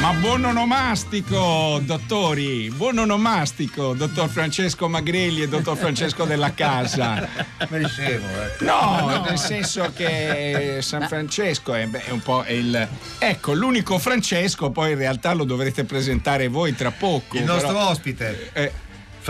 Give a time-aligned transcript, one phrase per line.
[0.00, 7.28] Ma buon onomastico, dottori, buon onomastico, dottor Francesco Magrelli e dottor Francesco della Casa.
[7.66, 8.64] Scemo, eh.
[8.64, 12.88] No, nel senso che San Francesco è, beh, è un po' il...
[13.18, 17.36] Ecco, l'unico Francesco, poi in realtà lo dovrete presentare voi tra poco.
[17.36, 18.50] Il nostro però- ospite.
[18.52, 18.72] Eh,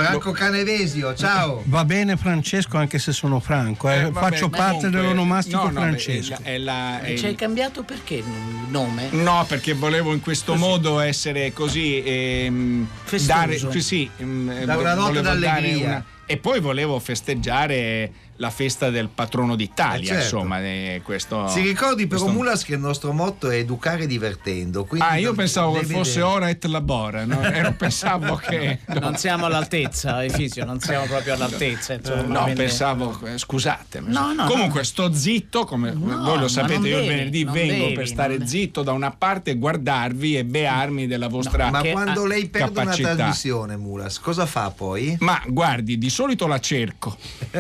[0.04, 1.62] Franco Canevesio, ciao.
[1.66, 3.96] Va bene Francesco anche se sono Franco, eh.
[3.96, 6.36] eh, vabbè, faccio parte comunque- dell'onomastico no, no, Francesco.
[6.42, 8.24] È la- è Ci hai il- cambiato perché il
[8.68, 9.08] nome?
[9.10, 12.02] No, perché volevo in questo modo essere così.
[12.04, 12.86] ehm,
[13.26, 16.04] dare, sì, ehm, Dare una nota d'allegria.
[16.26, 20.22] e poi volevo festeggiare la festa del patrono d'Italia, Eh, certo.
[20.36, 21.48] insomma, eh, questo.
[21.48, 24.84] Si ricordi però questo- Mulas che il nostro motto è educare divertendo.
[24.84, 27.40] quindi Ah, io pensavo che deve- fosse ora et labora, no?
[27.58, 28.78] E non pensavo che.
[28.86, 28.98] no.
[29.00, 31.94] Non siamo all'altezza, Efisio, non siamo proprio all'altezza.
[31.94, 34.12] insomma, No, quindi- pensavo, eh, scusatemi.
[34.12, 34.84] No, no, Comunque no.
[34.84, 38.82] sto zitto, come No, voi lo sapete, io il venerdì vengo devi, per stare zitto
[38.82, 43.08] da una parte e guardarvi e bearmi della vostra Ma Che- quando lei perde capacità.
[43.08, 45.16] una trasmissione, Mulas, cosa fa poi?
[45.20, 47.16] Ma guardi, di solito la cerco.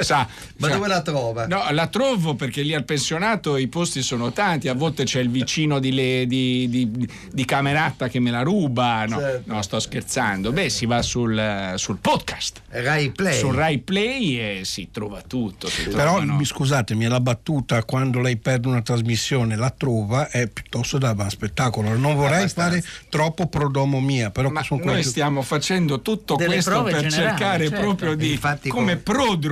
[0.00, 0.26] Sa,
[0.58, 1.46] Ma cioè- dove la trova?
[1.46, 5.30] No, la trovo perché lì al pensionato i posti sono tanti, a volte c'è il
[5.30, 9.04] vicino di, le- di- di- di Cameratta che me la ruba.
[9.06, 9.52] No, Certo.
[9.52, 10.52] no, sto scherzando.
[10.52, 13.38] Beh, si va sul, sul podcast, Rai Play.
[13.38, 15.68] sul Rai Play e si trova tutto.
[15.68, 20.46] si Però trovano- mi scusatemi, la battuta quando lei perde una trasmissione la trova è
[20.48, 21.88] piuttosto da spettacolo.
[21.96, 22.80] Non vorrei Abbastanza.
[22.80, 27.00] fare troppo prodomo mia, però Ma sono noi quelli- stiamo facendo tutto Delle questo per
[27.00, 27.80] generali, cercare certo.
[27.80, 28.96] proprio di Infatti come come-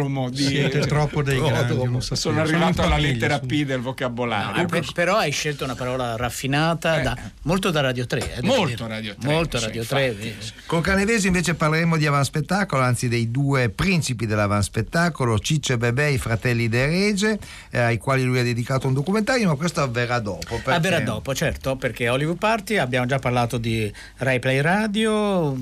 [0.07, 1.63] prodromo di siete troppo dei Prodromo.
[1.65, 1.91] grandi.
[1.91, 2.21] non sapete.
[2.21, 4.63] sono arrivato alla lettera P del No, vocabolario.
[4.63, 7.03] eh, per- però hai scelto una parola raffinata, Eh.
[7.03, 8.37] da- molto da Radio 3.
[8.37, 8.89] eh, Molto dire.
[8.89, 10.35] Radio 3, Molto Radio infatti, 3.
[10.39, 10.53] sì.
[10.67, 16.19] Con Canevesi invece parleremo di avanspettacolo, anzi dei due principi dell'avanspettacolo, Ciccio e Bebè, i
[16.19, 17.39] fratelli De Rege,
[17.71, 20.55] eh, ai quali lui ha dedicato un documentario, ma questo avverrà dopo.
[20.57, 25.57] perché- Avverrà dopo, certo, perché Hollywood Party abbiamo già parlato di Rai Play Radio.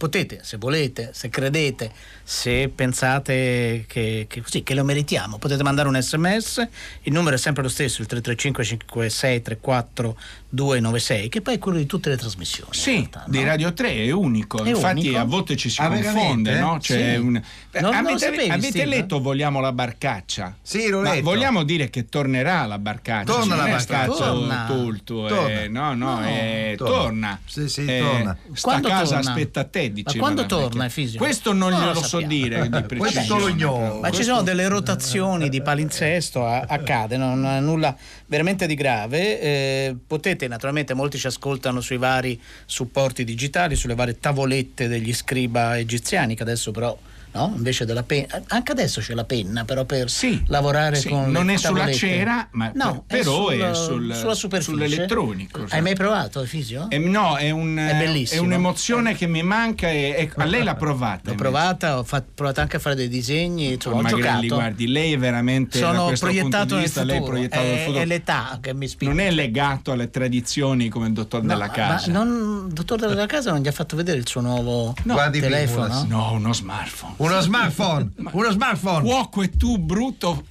[0.00, 1.90] Potete, se volete, se credete,
[2.22, 6.66] se pensate che, che, così, che lo meritiamo, potete mandare un sms.
[7.02, 10.16] Il numero è sempre lo stesso, il 335 56 34
[10.48, 12.70] 296, che poi è quello di tutte le trasmissioni.
[12.72, 13.44] Sì, realtà, di no?
[13.44, 15.18] Radio 3 è unico, È infatti unico?
[15.18, 16.78] a volte ci si Ah, confonde, no?
[16.80, 17.16] C'è Sì.
[17.20, 18.86] un- Non- non avete, sapevi, avete Steve?
[18.86, 20.56] letto Vogliamo la barcaccia?
[20.62, 21.24] Sì, l'ho Ma letto.
[21.24, 23.32] vogliamo dire che tornerà la barcaccia?
[23.32, 24.06] Torna non la è barcaccia.
[24.14, 24.64] Torna.
[24.66, 25.60] tolto, Torna.
[25.62, 26.26] eh, no, no, No.
[26.26, 26.94] eh, Torna.
[26.96, 27.40] torna.
[27.44, 28.36] Sì, sì, Eh, torna.
[28.54, 29.30] Sta Quando casa torna?
[29.30, 30.84] aspetta te, diceva quando la torna, vecchia.
[30.86, 31.18] Efisio?
[31.18, 32.98] Questo non lo glielo so dire di preciso.
[32.98, 34.00] Questo lo ignoro.
[34.00, 37.96] Ma ci sono delle rotazioni di palinsesto, a- accade, non è nulla
[38.26, 39.40] veramente di grave.
[39.40, 45.78] Eh, potete, naturalmente, molti ci ascoltano sui vari supporti digitali, sulle varie tavolette degli scriba
[45.78, 46.96] egiziani, che adesso però.
[47.32, 47.52] No?
[47.56, 51.30] Invece della penna, anche adesso c'è la penna, però per Sì, lavorare sì, con.
[51.30, 54.70] non è sulla cera, ma no, però è sul- sul- sulla superficie.
[54.72, 55.64] sull'elettronico.
[55.68, 56.86] Hai mai provato, Fisio?
[56.90, 58.42] Eh, no, è, un- È bellissimo.
[58.42, 61.30] un'emozione che mi manca e, a lei l'ha provata.
[61.30, 65.12] L'ho provata, ho fatto- provato anche a fare dei disegni, insomma, ho Magrelli, guardi, lei
[65.12, 67.36] è veramente Sono proiettato nel vista, lei è futuro.
[67.36, 68.00] proiettato nel È, futuro.
[68.00, 69.14] è l'età che mi spinge.
[69.14, 72.10] non è legato alle tradizioni come il dottor No, della casa.
[72.10, 75.40] Ma non, il dottor della casa non gli ha fatto vedere il suo nuovo qui,
[75.40, 76.04] telefono?
[76.08, 77.14] No, uno smartphone.
[77.20, 79.02] Uno smartphone, uno smartphone.
[79.02, 80.42] Cuoco e tu, brutto.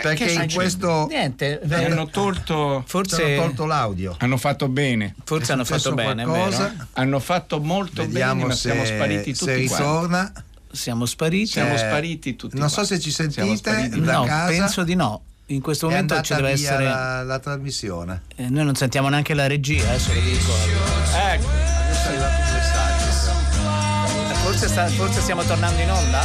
[0.00, 2.44] Perché in questo Niente, hanno tolto.
[2.44, 4.14] ci hanno forse, tolto l'audio.
[4.18, 5.14] Hanno fatto bene.
[5.24, 6.68] forse hanno fatto bene, qualcosa?
[6.68, 6.86] vero?
[6.92, 9.82] Hanno fatto molto Vediamo bene, ma se, siamo spariti se tutti quanti.
[9.84, 10.32] ritorna.
[10.70, 11.46] Siamo spariti?
[11.46, 12.94] Siamo Eh, spariti tutti non so quanti.
[12.94, 13.88] se ci sentite.
[13.96, 14.46] no, casa.
[14.48, 15.22] penso di no.
[15.46, 16.84] In questo È momento ci deve essere.
[16.84, 18.22] la, la trasmissione.
[18.36, 20.52] eh, noi non sentiamo neanche la regia, adesso lo dico.
[21.16, 21.55] Ecco.
[24.76, 26.20] Forse, sta- forse stiamo tornando in onda?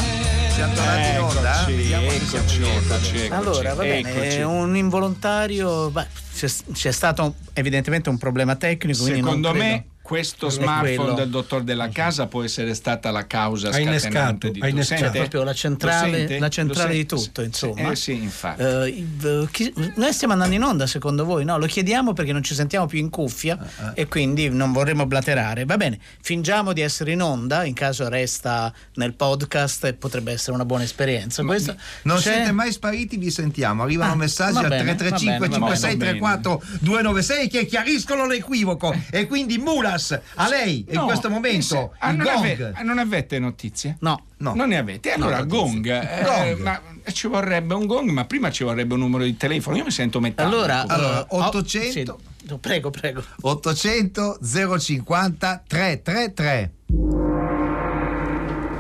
[0.49, 1.61] Siamo tornati in onda?
[1.61, 2.95] Eccoci, siamo eccoci, in onda.
[2.95, 4.37] eccoci, eccoci, allora, va bene, eccoci.
[4.39, 5.89] è un involontario.
[5.89, 9.03] beh, c'è, c'è stato evidentemente un problema tecnico.
[9.03, 13.25] quindi non Secondo credo- me questo smartphone del dottor della casa può essere stata la
[13.27, 14.67] causa Ha innescato, scatenante di ha tutto.
[14.75, 15.01] innescato.
[15.03, 15.17] Sente?
[15.19, 17.91] proprio la centrale- la centrale di tutto, insomma.
[17.91, 18.61] Eh sì, infatti.
[18.61, 21.45] Il- chi- noi stiamo andando in onda secondo voi?
[21.45, 25.05] No, lo chiediamo perché non ci sentiamo più in cuffia Ah, e quindi non vorremmo
[25.05, 25.63] blaterare.
[25.63, 30.51] Va bene, fingiamo di essere in onda, in caso resta nel podcast e potrebbe essere
[30.55, 31.41] una buona esperienza.
[31.43, 31.73] Questo
[32.03, 33.83] Non c'è- siete mai spariti, vi sentiamo.
[33.83, 36.09] Arrivano Ah, messaggi al bene, 335 va bene, va 56 bene.
[36.19, 38.93] 34 296 che chiariscono l'equivoco.
[39.09, 41.93] E quindi Mulas Mulas, a lei No, in questo momento.
[41.99, 42.37] Ah, il non, gong.
[42.37, 43.97] ave- ah, non avete notizie?
[43.99, 44.25] No.
[44.37, 44.55] No.
[44.55, 45.11] Non ne avete?
[45.11, 45.85] Allora, No, gong.
[45.87, 46.61] eh, Gong.
[46.63, 46.81] ma
[47.11, 49.77] ci vorrebbe un gong, ma prima ci vorrebbe un numero di telefono.
[49.77, 50.43] Io mi sento metà.
[50.43, 52.19] Allora, Allora, eh, oh, 800.
[52.47, 53.23] sì, prego, prego.
[53.41, 54.39] 800
[54.79, 56.71] 050 333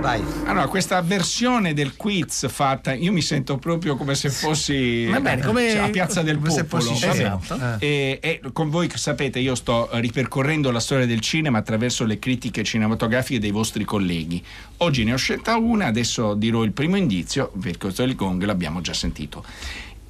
[0.01, 0.23] Vai.
[0.45, 5.69] Allora, questa versione del quiz fatta, io mi sento proprio come se fossi bene, come-
[5.69, 6.91] cioè, a Piazza del Popolo.
[6.91, 7.77] Esatto.
[7.77, 12.63] E, e con voi sapete, io sto ripercorrendo la storia del cinema attraverso le critiche
[12.63, 14.43] cinematografiche dei vostri colleghi.
[14.77, 18.43] Oggi ne ho scelta una, adesso dirò il primo indizio, perché questo è il gong,
[18.43, 19.43] l'abbiamo già sentito.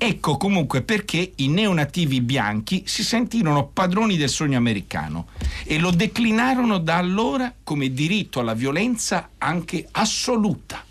[0.03, 5.27] Ecco comunque perché i neonativi bianchi si sentirono padroni del sogno americano
[5.63, 10.83] e lo declinarono da allora come diritto alla violenza anche assoluta.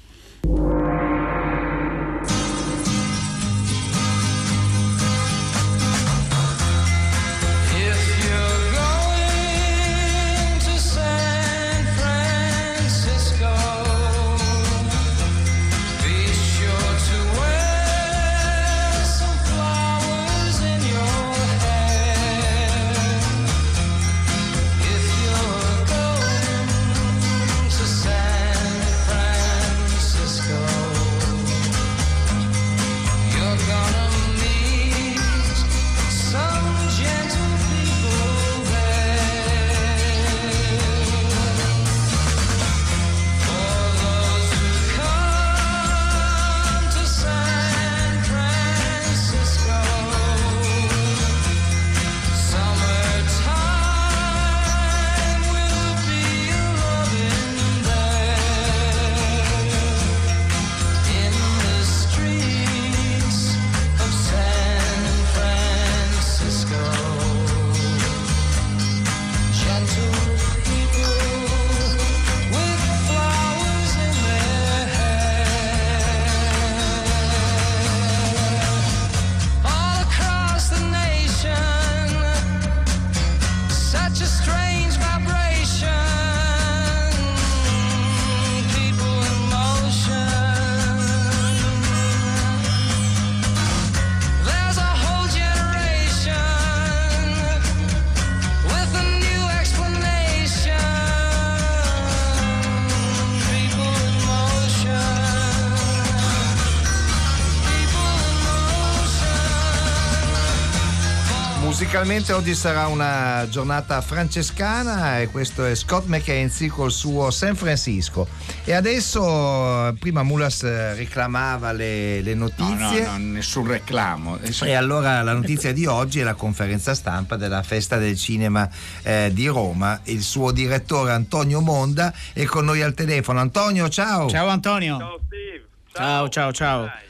[112.00, 118.26] Musicalmente oggi sarà una giornata francescana e questo è Scott McKenzie col suo San Francisco.
[118.64, 123.04] E adesso, prima Mulas eh, reclamava le, le No, notizie.
[123.04, 124.36] no, no, nessun reclamo.
[124.36, 128.66] Adesso- E allora la notizia di oggi è la conferenza stampa della Festa del Cinema
[129.02, 130.00] eh, di Roma.
[130.04, 133.40] Il suo direttore Antonio Monda è con noi al telefono.
[133.40, 134.26] Antonio, ciao.
[134.30, 134.96] Ciao Antonio.
[134.96, 135.64] Ciao Steve.
[135.92, 136.86] Ciao, ciao, ciao.
[136.86, 137.08] Ciao.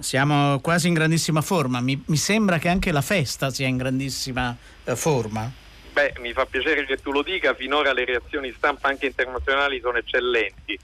[0.00, 1.80] Siamo quasi in grandissima forma.
[1.80, 5.50] Mi, mi sembra che anche la festa sia in grandissima eh, forma.
[5.92, 9.98] Beh, mi fa piacere che tu lo dica, finora le reazioni stampa anche internazionali sono
[9.98, 10.78] eccellenti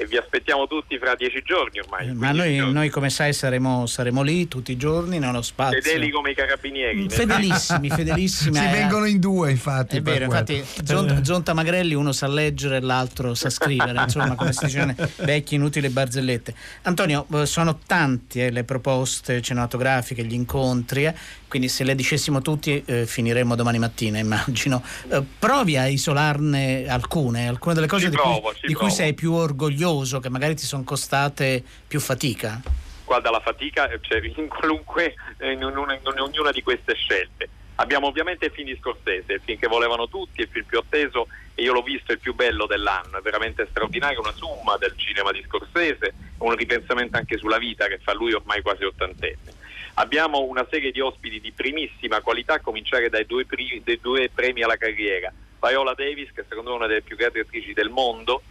[0.00, 2.06] e vi aspettiamo tutti fra dieci giorni ormai.
[2.14, 2.72] Ma 15 noi, giorni.
[2.72, 5.80] noi, come sai, saremo, saremo lì tutti i giorni nello spazio.
[5.80, 7.02] Fedeli come i carabinieri.
[7.02, 8.56] Mm, Fedelissimi, fedelissimi.
[8.58, 9.96] Si eh, vengono in due, infatti.
[9.96, 10.52] È vero, quello.
[10.52, 14.94] infatti Gion- Giunta Magrelli uno sa leggere e l'altro sa scrivere, insomma come si dice,
[15.16, 16.54] vecchie inutili barzellette.
[16.82, 21.14] Antonio, eh, sono tante le proposte cinematografiche, gli incontri, eh,
[21.48, 24.80] quindi se le dicessimo tutti eh, finiremmo domani mattina, immagino.
[25.08, 29.14] Eh, provi a isolarne alcune, alcune delle cose Ci di, provo, cui, di cui sei
[29.14, 29.86] più orgoglioso,
[30.20, 32.60] che magari ti sono costate più fatica.
[33.04, 37.48] Guarda, la fatica c'è in qualunque, eh, in, una- in ognuna di queste scelte.
[37.76, 41.28] Abbiamo ovviamente il film di Scorsese, il film che volevano tutti, il film più atteso
[41.54, 45.30] e io l'ho visto, il più bello dell'anno, è veramente straordinario, una summa del cinema
[45.30, 49.54] di Scorsese, un ripensamento anche sulla vita che fa lui ormai quasi ottantenne.
[49.94, 54.28] Abbiamo una serie di ospiti di primissima qualità, a cominciare dai due, pri- dai due
[54.32, 55.32] premi alla carriera.
[55.60, 58.42] Viola Davis, che secondo me è una delle più grandi attrici del mondo,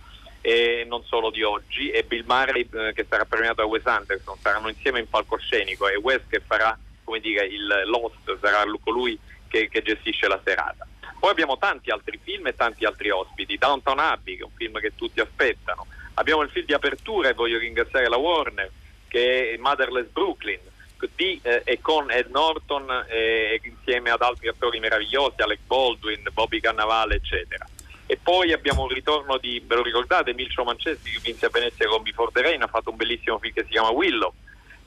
[0.42, 4.38] e non solo di oggi, e Bill Murray eh, che sarà premiato da Wes Anderson,
[4.40, 6.78] saranno insieme in palcoscenico e Wes che farà
[7.08, 9.18] come dire, il l'host, sarà lu- colui
[9.48, 10.86] che, che gestisce la serata.
[11.18, 14.78] Poi abbiamo tanti altri film e tanti altri ospiti, Downton Abbey, che è un film
[14.80, 15.88] che tutti aspettano.
[16.16, 18.70] Abbiamo il film di apertura e voglio ringraziare la Warner,
[19.08, 20.60] che è Motherless Brooklyn,
[21.16, 26.60] di eh, e con Ed Norton eh, insieme ad altri attori meravigliosi, Alec Baldwin, Bobby
[26.60, 27.66] Cannavale, eccetera.
[28.10, 31.88] E poi abbiamo un ritorno di, ve lo ricordate, Milcio Mancessi che vinse a Venezia
[31.88, 34.34] con Before the Rain, ha fatto un bellissimo film che si chiama Willow.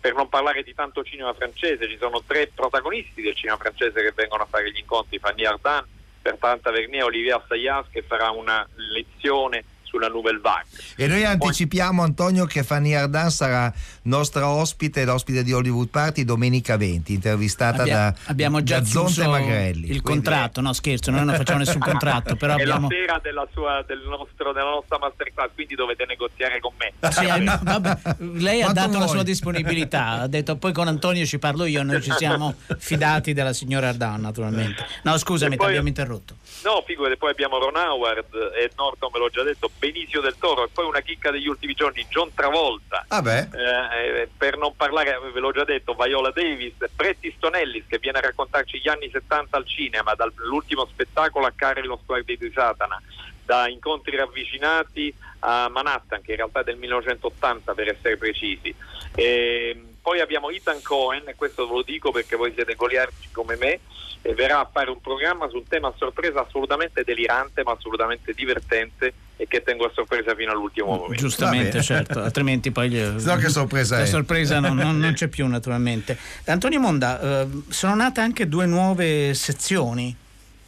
[0.00, 4.12] Per non parlare di tanto cinema francese, ci sono tre protagonisti del cinema francese che
[4.14, 5.86] vengono a fare gli incontri, Fanny Ardant,
[6.22, 10.68] per Tanta Vernier, Olivier Assayas che farà una lezione sulla Nouvelle Vague.
[10.96, 16.76] E noi anticipiamo Antonio che Fanny Ardan sarà nostra ospite, l'ospite di Hollywood Party domenica
[16.76, 19.80] 20, intervistata Abbia- da, abbiamo già da Zonta chiuso e Magrelli.
[19.90, 22.88] il Quindi- contratto, no scherzo, noi non facciamo nessun contratto, però È abbiamo...
[22.88, 26.92] la sera della, sua, del nostro, della nostra masterclass, quindi dovete negoziare con me.
[27.10, 27.98] Sì, eh, no, vabbè,
[28.36, 29.08] lei ha Quanto dato la vuoi?
[29.08, 33.52] sua disponibilità, ha detto poi con Antonio ci parlo io, noi ci siamo fidati della
[33.52, 34.86] signora Ardan naturalmente.
[35.02, 36.36] No scusami, E ti poi- abbiamo interrotto.
[36.62, 40.64] No, figurate, poi abbiamo Ron Howard e Norton, ve l'ho già detto, Benicio del Toro
[40.64, 43.06] e poi una chicca degli ultimi giorni, John Travolta.
[43.08, 48.18] Vabbè, Eh, per non parlare, ve l'ho già detto, Viola Davis, Pretty Stonellis che viene
[48.18, 53.00] a raccontarci gli anni 70 al cinema, dall'ultimo spettacolo a Carri lo sguardo di Satana,
[53.44, 58.74] da incontri ravvicinati a Manhattan, che in realtà è del 1980 per essere precisi.
[59.14, 63.56] E, poi abbiamo Ethan Cohen, e questo ve lo dico perché voi siete goliardici come
[63.56, 63.80] me,
[64.22, 68.34] e verrà a fare un programma su un tema a sorpresa assolutamente delirante ma assolutamente
[68.34, 71.14] divertente e che tengo a sorpresa fino all'ultimo momento.
[71.14, 72.90] Giustamente, certo, altrimenti poi...
[72.90, 74.06] gli- So che sorpresa La è.
[74.06, 76.18] sorpresa non, non- non c'è più naturalmente.
[76.46, 80.14] Antonio Monda, eh, sono nate anche due nuove sezioni.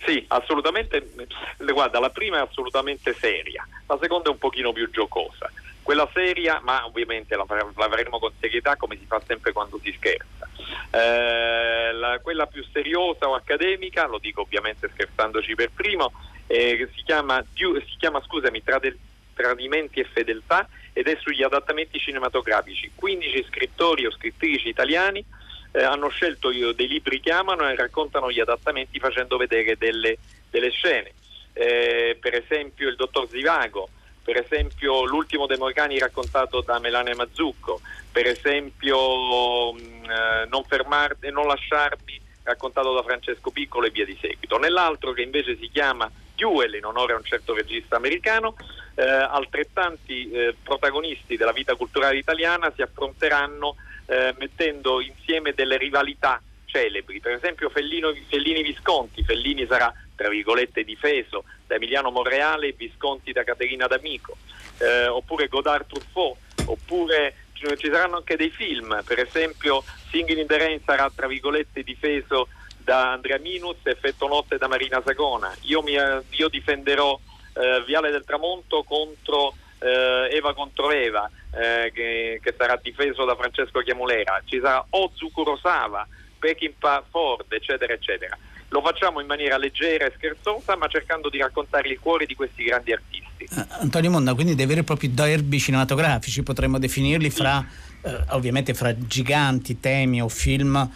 [0.07, 1.13] Sì, assolutamente.
[1.59, 5.51] Guarda, la prima è assolutamente seria, la seconda è un pochino più giocosa.
[5.83, 9.93] Quella seria, ma ovviamente la, la faremo con serietà come si fa sempre quando si
[9.97, 10.49] scherza.
[10.91, 16.13] Eh, la- quella più seriosa o accademica, lo dico ovviamente scherzandoci per primo,
[16.47, 18.99] eh, si, chiama, si chiama, scusami, Trade-
[19.35, 22.93] Tradimenti e Fedeltà ed è sugli adattamenti cinematografici.
[22.95, 25.25] 15 scrittori o scrittrici italiani
[25.73, 30.19] eh, hanno scelto dei libri che amano e raccontano gli adattamenti facendo vedere delle,
[30.51, 31.13] delle scene.
[31.55, 33.89] Eh, per esempio il dottor Zivago,
[34.23, 41.31] per esempio l'ultimo dei Morgani raccontato da Melania Mazzucco, per esempio mh, eh, non, fermarti,
[41.31, 44.59] non lasciarmi raccontato da Francesco Piccolo e via di seguito.
[44.59, 48.57] Nell'altro che invece si chiama Duel in onore a un certo regista americano,
[48.95, 53.77] eh, altrettanti eh, protagonisti della vita culturale italiana si affronteranno
[54.07, 56.41] eh, mettendo insieme delle rivalità
[56.73, 62.75] celebri, per esempio Fellino, Fellini Visconti, Fellini sarà tra virgolette difeso da Emiliano Monreale e
[62.77, 64.37] Visconti da Caterina D'Amico,
[64.79, 67.35] eh, oppure Godard Truffaut, oppure
[67.77, 72.49] ci saranno anche dei film, per esempio Singing in the Rain sarà tra virgolette difeso
[72.79, 77.19] da Andrea Minus e Effetto Notte da Marina Sagona, io, mi, io difenderò
[77.55, 83.37] eh, Viale del Tramonto contro eh, Eva contro Eva, eh, che, che sarà difeso da
[83.37, 86.07] Francesco Chiamulera, ci sarà Ozu Kurosawa,
[86.43, 88.37] Peckinpah Ford, eccetera, eccetera.
[88.71, 92.65] Lo facciamo in maniera leggera e scherzosa, ma cercando di raccontare il cuore di questi
[92.65, 93.45] grandi artisti.
[93.45, 97.65] Eh, Antonio Monda, quindi dei veri e propri derby cinematografici, potremmo definirli fra,
[98.03, 100.91] eh, ovviamente fra giganti temi o film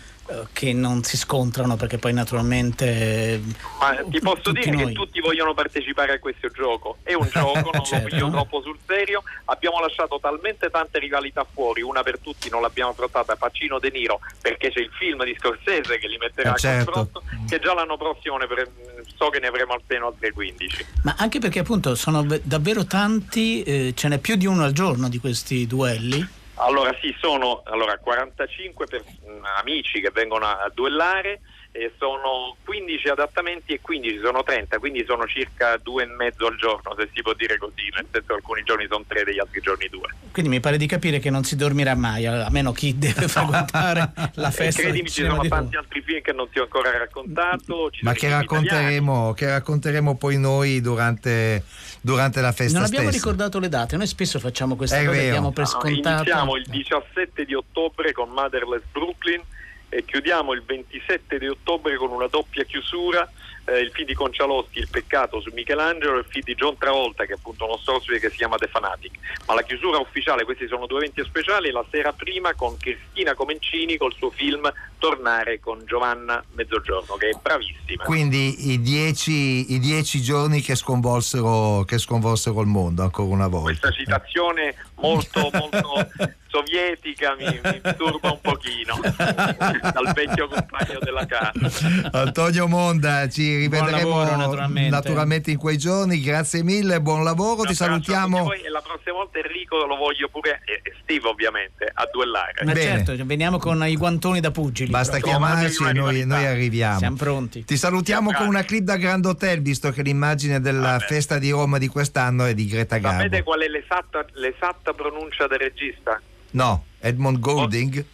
[0.52, 2.84] che non si scontrano perché poi naturalmente...
[2.86, 3.40] eh,
[3.80, 6.98] Ma ti posso tutti dire noi- che tutti vogliono partecipare a questo gioco.
[7.02, 7.96] È un gioco, non Certo.
[8.02, 9.22] lo piglio troppo sul serio.
[9.46, 14.20] Abbiamo lasciato talmente tante rivalità fuori, una per tutti non l'abbiamo trattata, Pacino De Niro,
[14.40, 16.90] perché c'è il film di Scorsese che li metterà Eh, a certo.
[16.90, 18.70] confronto, che già l'anno prossimo ne pre-
[19.16, 20.86] so che ne avremo almeno altre 15.
[21.04, 24.72] Ma anche perché appunto sono ve- davvero tanti, eh, ce n'è più di uno al
[24.72, 26.26] giorno di questi duelli.
[26.58, 32.56] Allora sì, sono allora, 45 per- mh, amici che vengono a, a duellare e sono
[32.64, 37.10] 15 adattamenti e 15 sono 30, quindi sono circa due e mezzo al giorno, se
[37.12, 40.08] si può dire così, nel senso alcuni giorni sono tre, degli altri giorni due.
[40.32, 44.10] Quindi mi pare di capire che non si dormirà mai, a meno chi deve frequentare
[44.36, 46.62] la E festa del credimi, ci sono di tanti altri film che non ti ho
[46.62, 47.90] ancora raccontato.
[47.90, 51.62] ci ma che racconteremo, che racconteremo poi noi durante,
[52.06, 53.24] durante la festa Non abbiamo stessa.
[53.24, 55.30] ricordato le date, noi spesso facciamo questa È cosa, vero.
[55.32, 56.22] diamo per No, scontato.
[56.22, 59.42] Iniziamo il 17 di ottobre con Motherless Brooklyn
[59.88, 63.28] e chiudiamo il 27 di ottobre con una doppia chiusura,
[63.64, 67.24] eh, il film di Concialoschi, Il peccato su Michelangelo e il film di John Travolta
[67.24, 69.12] che è appunto uno ospite che si chiama The Fanatic.
[69.46, 73.96] Ma la chiusura ufficiale, questi sono due eventi speciali, la sera prima con Cristina Comencini
[73.96, 78.04] col suo film Tornare con Giovanna Mezzogiorno che è bravissima.
[78.04, 83.78] Quindi i dieci, i dieci giorni che sconvolsero, che sconvolsero il mondo ancora una volta.
[83.78, 86.08] Questa citazione molto molto
[86.48, 92.10] sovietica mi, mi turba un pochino dal vecchio compagno della casa.
[92.12, 94.90] Antonio Monda, ci rivedremo lavoro, naturalmente.
[94.90, 96.20] naturalmente in quei giorni.
[96.20, 98.52] Grazie mille, buon lavoro, Un ti salutiamo.
[98.52, 102.64] E la prossima volta Enrico lo voglio pure, e e Steve ovviamente, a duellare.
[102.64, 103.04] Ma Bene.
[103.04, 104.50] certo, veniamo con i guantoni da
[104.86, 104.90] pugili.
[104.90, 106.98] Basta chiamarci e noi, noi arriviamo.
[106.98, 107.64] Siamo pronti.
[107.64, 111.04] Ti salutiamo con una clip da Grand Hotel, visto che l'immagine della Vabbè.
[111.06, 113.44] festa di Roma di quest'anno è di Greta Sapete Garbo.
[113.44, 116.20] qual è l'esatta, l'esatta pronuncia del regista?
[116.52, 118.04] No, Edmond Golding.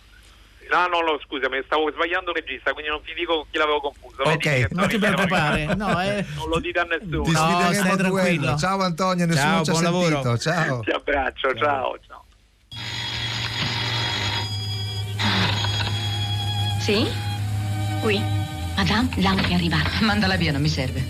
[0.73, 4.23] No, no, no, scusami, stavo sbagliando il regista, quindi non ti dico chi l'avevo confuso.
[4.23, 4.69] Ok.
[4.71, 6.25] Non ti preoccupare, no, eh.
[6.35, 7.23] Non lo dite a nessuno.
[7.25, 8.15] Ti No, sfideremo stai a duello.
[8.17, 8.57] tranquillo.
[8.57, 10.23] Ciao Antonio, nessuno Ciao, ci ha buon lavoro.
[10.23, 10.39] sentito.
[10.39, 10.81] Ciao.
[10.81, 12.22] Ti abbraccio, ciao, ciao.
[16.83, 17.07] Sì?
[18.03, 18.21] Oui.
[18.75, 19.89] Madame, l'auto è arrivata.
[20.01, 21.07] Mandala via, non mi serve.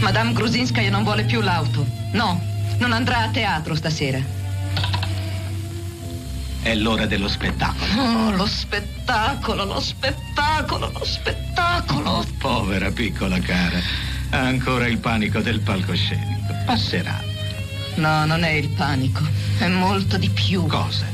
[0.00, 1.86] Madame Gruzinskaya non vuole più l'auto.
[2.12, 2.42] No,
[2.78, 4.20] non andrà a teatro stasera.
[6.62, 8.02] È l'ora dello spettacolo.
[8.02, 12.26] Oh, lo spettacolo, lo spettacolo, lo spettacolo.
[12.38, 13.78] Povera piccola cara,
[14.30, 16.52] ha ancora il panico del palcoscenico.
[16.66, 17.22] Passerà.
[17.96, 19.22] No, non è il panico,
[19.58, 20.66] è molto di più.
[20.66, 21.06] Cosa?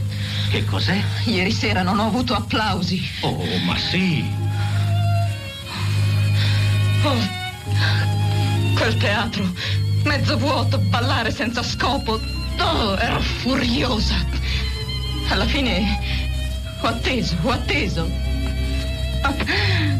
[0.50, 1.00] Che cos'è?
[1.26, 3.00] Ieri sera non ho avuto applausi.
[3.20, 4.28] Oh, ma sì.
[7.04, 7.16] Oh,
[8.74, 9.48] quel teatro,
[10.02, 12.20] mezzo vuoto, ballare senza scopo.
[12.58, 14.16] Oh, ero furiosa.
[15.28, 15.98] Alla fine
[16.80, 18.10] ho atteso, ho atteso.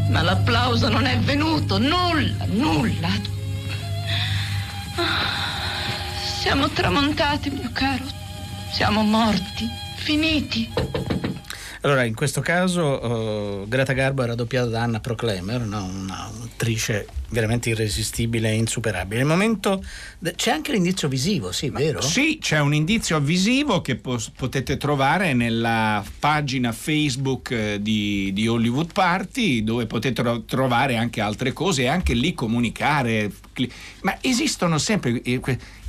[0.09, 3.11] Ma l'applauso non è venuto, nulla, nulla.
[6.41, 8.03] Siamo tramontati, mio caro.
[8.73, 9.69] Siamo morti,
[10.01, 10.69] finiti.
[11.83, 15.83] Allora, in questo caso eh, Greta Garbo era doppiata da Anna Proclemer, no?
[15.85, 19.21] una un'attrice veramente irresistibile e insuperabile.
[19.23, 19.83] Il momento
[20.19, 22.03] de- c'è anche l'indizio visivo, sì, vero?
[22.03, 28.47] Sì, c'è un indizio visivo che pos- potete trovare nella pagina Facebook eh, di, di
[28.47, 33.31] Hollywood Party, dove potete tro- trovare anche altre cose e anche lì comunicare.
[33.55, 33.71] Cli-
[34.03, 35.23] Ma esistono sempre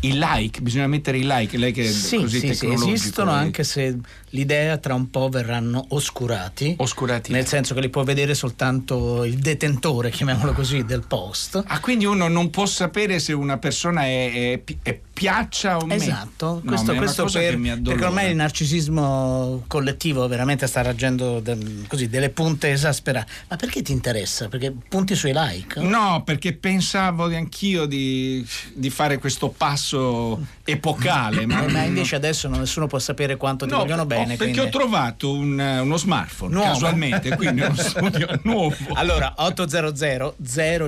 [0.01, 2.70] eh, que- i like, bisogna mettere i like, lei che è Sì, così sì, sì,
[2.72, 3.98] esistono anche se
[4.29, 6.75] l'idea tra un po' verranno oscurati.
[6.77, 7.31] Oscurati.
[7.31, 11.63] Nel senso che li può vedere soltanto il detentore, chiamiamolo così, del post.
[11.65, 16.01] Ah, quindi uno non può sapere se una persona è, è è piaccia o meno.
[16.01, 22.09] Esatto, No, questo, questo per- perché ormai il narcisismo collettivo veramente sta raggiungendo de- così,
[22.09, 23.29] delle punte esasperate.
[23.49, 24.47] Ma perché ti interessa?
[24.47, 25.79] Perché punti sui like?
[25.79, 31.46] No, perché pensavo anch'io di, di fare questo passo epocale.
[31.46, 34.37] Ma, Eh, ma invece adesso non- nessuno può sapere quanto ti No, vogliono bene.
[34.37, 36.72] perché quindi- ho trovato un- uno smartphone Nuovo?
[36.72, 38.75] casualmente, quindi uno studio nuovo.
[38.93, 40.35] Allora, 800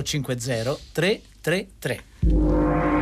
[0.02, 2.93] 050 333.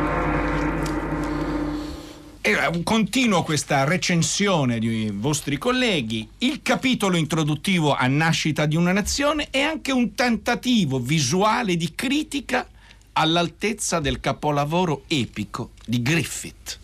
[2.45, 6.27] E eh, continuo questa recensione di vostri colleghi.
[6.39, 12.67] Il capitolo introduttivo a Nascita di una nazione è anche un tentativo visuale di critica
[13.13, 16.79] all'altezza del capolavoro epico di Griffith.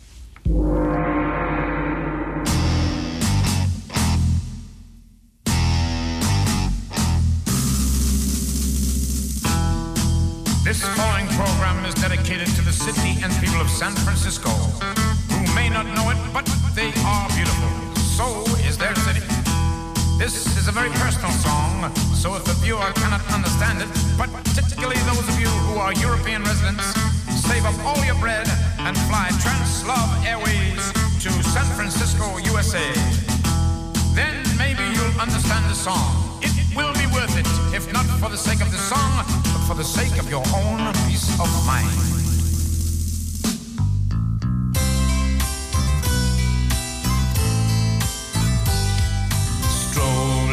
[10.63, 14.51] This following program is dedicated to the city and people of San Francisco,
[22.89, 26.85] viewer cannot understand it, but particularly those of you who are European residents,
[27.47, 28.47] save up all your bread
[28.79, 30.81] and fly Translove Airways
[31.23, 32.85] to San Francisco, USA.
[34.15, 36.39] Then maybe you'll understand the song.
[36.41, 39.75] It will be worth it, if not for the sake of the song, but for
[39.75, 42.15] the sake of your own peace of mind.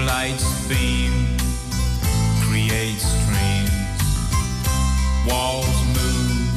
[0.07, 1.36] Lights beam,
[2.97, 3.71] create streams.
[5.27, 6.53] Walls move,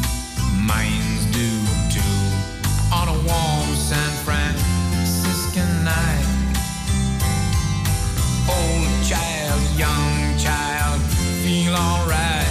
[0.65, 1.49] minds do
[1.91, 2.17] too.
[2.93, 6.25] On a warm San Francisco night.
[8.47, 11.02] Old child, young child,
[11.43, 12.47] feel alright.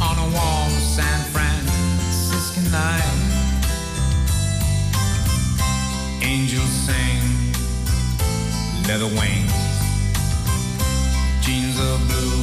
[0.00, 3.20] On a warm San Francisco night.
[6.22, 7.22] Angels sing,
[8.86, 9.52] leather wings.
[11.40, 12.33] Jeans of blue,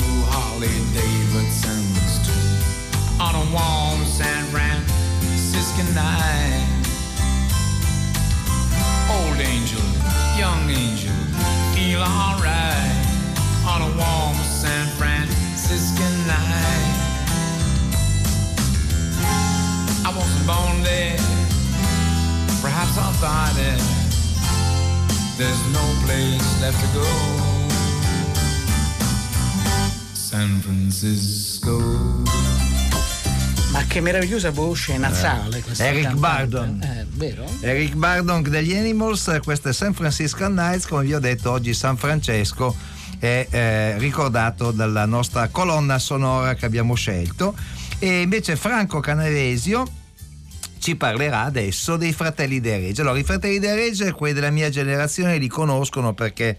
[0.61, 3.19] Harley Davidson's too.
[3.19, 6.67] On a warm San Francisco night.
[9.09, 9.81] Old angel,
[10.37, 11.17] young angel,
[11.73, 12.93] feel alright.
[13.65, 16.97] On a warm San Francisco night.
[20.05, 21.17] I wasn't born there,
[22.61, 23.81] perhaps I'll die there.
[25.39, 27.40] There's no place left to go.
[30.31, 31.77] San Francisco.
[33.73, 36.19] Ma che meravigliosa voce nasale questa Eric cantante.
[36.21, 36.81] Bardon.
[36.81, 37.45] Eh, vero?
[37.59, 41.97] Eric Bardon degli Animals, questo è San Francisco Nights, come vi ho detto oggi San
[41.97, 42.73] Francesco
[43.19, 47.53] è eh, ricordato dalla nostra colonna sonora che abbiamo scelto
[47.99, 49.85] e invece Franco Canavesio
[50.79, 53.01] ci parlerà adesso dei fratelli De Regge.
[53.01, 56.57] Allora, i fratelli De Regge, quelli della mia generazione, li conoscono perché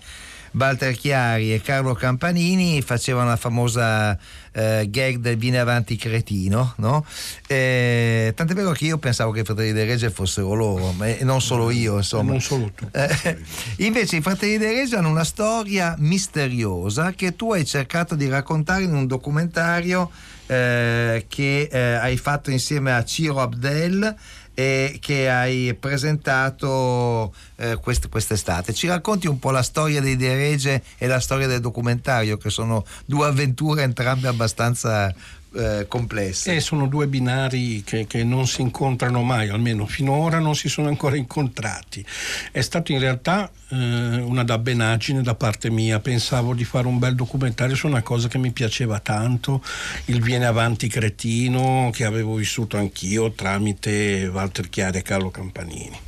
[0.53, 4.19] Walter Chiari e Carlo Campanini facevano la famosa
[4.53, 7.05] eh, gag del viene avanti cretino, no?
[7.47, 11.25] Eh, tant'è vero che io pensavo che i fratelli De Regge fossero loro, ma- e
[11.25, 12.33] non solo io, insomma.
[12.33, 12.89] Non solo tu.
[12.93, 13.39] Eh,
[13.79, 18.83] invece i fratelli De Regge hanno una storia misteriosa che tu hai cercato di raccontare
[18.85, 20.11] in un documentario
[20.47, 24.15] eh, che eh, hai fatto insieme a Ciro Abdel
[24.55, 28.73] e che hai presentato eh, quest- quest'estate.
[28.75, 32.51] Ci racconti un po' la storia dei De Regge e la storia del documentario, che
[32.51, 35.15] sono due avventure entrambe abbastanza
[35.55, 36.55] eh, complesse.
[36.55, 40.89] E sono due binari che, che non si incontrano mai, almeno finora non si sono
[40.89, 42.05] ancora incontrati.
[42.51, 47.15] È stato in realtà eh, una dabbenaggine da parte mia, pensavo di fare un bel
[47.15, 49.63] documentario su una cosa che mi piaceva tanto,
[50.07, 55.99] il Viene Avanti Cretino, che avevo vissuto anch'io tramite Walter Chiari e Carlo Campanini.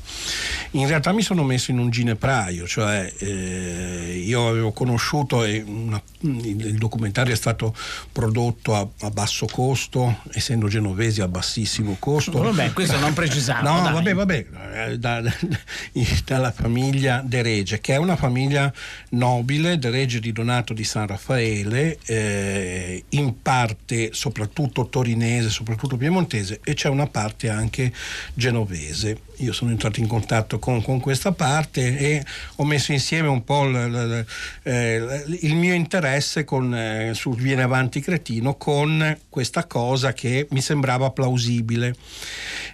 [0.73, 6.03] In realtà mi sono messo in un ginepraio, cioè eh, io avevo conosciuto e una-
[6.23, 7.73] il documentario è stato
[8.11, 12.33] prodotto a, a basso costo, essendo genovesi a bassissimo costo.
[12.41, 13.93] Vabbè, questo non precisiamo, No, dai.
[13.93, 14.47] vabbè, vabbè,
[14.91, 15.23] eh, da-
[16.25, 18.73] dalla famiglia De Regge, che è una famiglia
[19.11, 26.59] nobile, De Regge di Donato di San Raffaele, eh, in parte soprattutto torinese, soprattutto piemontese,
[26.65, 27.93] e c'è una parte anche
[28.35, 29.19] genovese.
[29.39, 32.25] Io sono entrato in contatto con, con questa parte e
[32.57, 34.27] ho messo insieme un po' l- l-
[34.63, 40.61] eh, il mio interesse con, eh, sul Viene Avanti Cretino con questa cosa che mi
[40.61, 41.95] sembrava plausibile.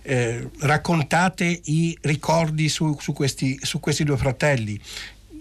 [0.03, 4.81] Eh, raccontate i ricordi su, su questi, su questi due fratelli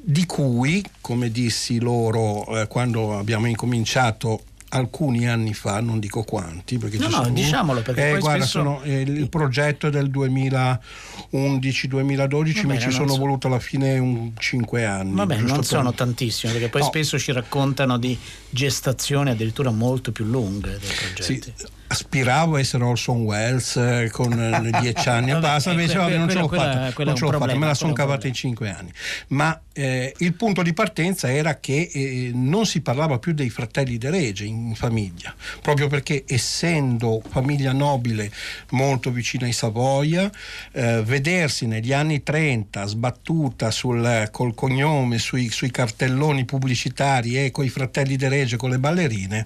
[0.02, 6.77] di cui, come dissi loro eh, quando abbiamo incominciato alcuni anni fa, non dico quanti,
[6.77, 12.67] perché No, no, diciamolo, perché Eh, guarda, spesso- sono, eh, il progetto del 2011-2012, Va
[12.67, 15.15] mi bene, ci sono so- voluto alla fine un 5 anni.
[15.15, 16.88] Vabbè, non per- sono tantissimi, perché poi No.
[16.88, 18.15] spesso ci raccontano di
[18.49, 21.53] gestazioni addirittura molto più lunghe dei progetti.
[21.55, 25.97] Sì, aspiravo a essere Orson Welles eh, con eh, 10 anni e basta, eh, invece
[25.97, 28.69] vabbè, non ce l'ho fatta, non ce l'ho fatta, me la sono cavata in 5
[28.69, 28.91] anni.
[29.30, 33.97] Ma eh, il punto di partenza era che eh, non si parlava più dei fratelli
[33.97, 38.32] De Regge in famiglia, proprio perché essendo famiglia nobile
[38.71, 40.30] molto vicina ai Savoia,
[40.73, 47.65] eh, vedersi negli anni 30 sbattuta sul, col cognome sui, sui cartelloni pubblicitari e con
[47.65, 49.45] i fratelli De Regge con le ballerine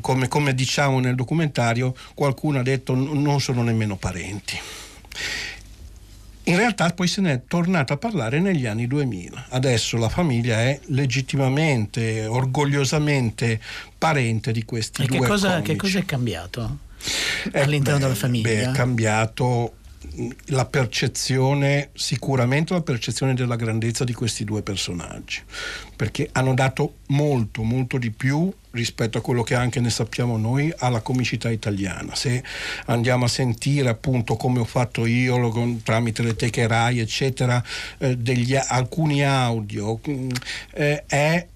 [0.00, 4.58] come, come diciamo nel documentario, qualcuno ha detto "N- non sono nemmeno parenti.
[6.44, 9.46] In realtà poi se ne è tornato a parlare negli anni 2000.
[9.50, 13.60] Adesso la famiglia è legittimamente, orgogliosamente
[13.98, 15.70] parente di questi E due che cosa, comici.
[15.70, 16.78] che cosa è cambiato
[17.52, 18.48] Eh, all'interno beh, della famiglia?
[18.48, 19.74] Beh, è cambiato
[20.46, 25.42] la percezione, sicuramente la percezione della grandezza di questi due personaggi,
[25.94, 30.72] perché hanno dato molto, molto di più rispetto a quello che anche ne sappiamo noi
[30.78, 32.14] alla comicità italiana.
[32.14, 32.42] Se
[32.86, 37.62] andiamo a sentire appunto come ho fatto io lo- tramite le teche Rai, eccetera,
[37.98, 40.28] eh, degli, alcuni audio, mh,
[40.72, 41.46] eh, è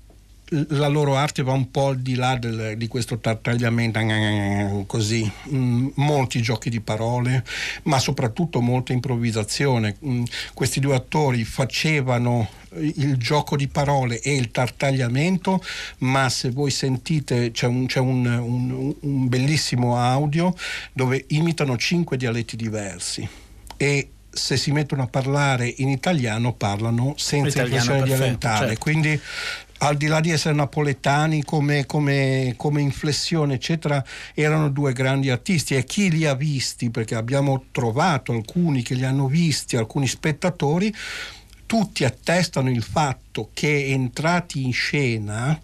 [0.68, 5.88] la loro arte va un po' al di là del- di questo tartagliamento così, Mm,
[5.96, 7.44] molti giochi di parole,
[7.84, 9.96] ma soprattutto molta improvvisazione.
[10.04, 15.62] Mm, questi due attori facevano il gioco di parole e il tartagliamento,
[15.98, 20.54] ma se voi sentite c'è un, c'è un- un- un bellissimo audio
[20.92, 23.26] dove imitano cinque dialetti diversi
[23.76, 28.66] e se si mettono a parlare in italiano parlano senza inflessione perfetto, dialettale.
[28.66, 28.80] certo.
[28.82, 29.20] Quindi
[29.88, 34.02] al di là di essere napoletani come, come- come inflessione, eccetera,
[34.34, 39.04] erano due grandi artisti e chi li ha visti, perché abbiamo trovato alcuni che li
[39.04, 40.94] hanno visti, alcuni spettatori,
[41.66, 45.58] tutti attestano il fatto che entrati in scena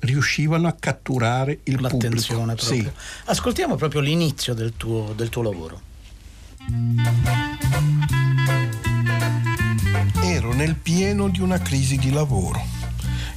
[0.00, 2.66] riuscivano a catturare il L'attenzione pubblico.
[2.82, 2.92] proprio.
[3.26, 5.80] Ascoltiamo proprio l'inizio del tuo, del tuo lavoro.
[10.22, 12.81] Ero nel pieno di una crisi di lavoro.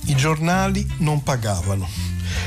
[0.07, 1.87] I giornali non pagavano.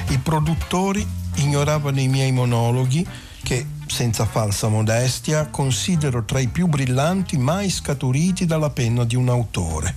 [0.08, 3.06] I produttori ignoravano i miei monologhi
[3.42, 9.28] che, senza falsa modestia, considero tra i più brillanti mai scaturiti dalla penna di un
[9.28, 9.94] autore.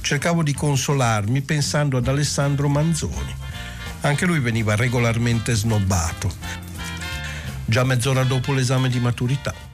[0.00, 3.34] Cercavo di consolarmi pensando ad Alessandro Manzoni.
[4.00, 6.32] Anche lui veniva regolarmente snobbato.
[7.64, 9.67] Già mezz'ora dopo l'esame di maturità.